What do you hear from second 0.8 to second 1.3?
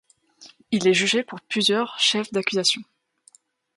est jugé